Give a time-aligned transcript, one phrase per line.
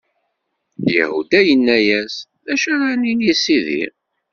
[0.95, 3.83] Yahuda yenna-yas: D acu ara nini i sidi?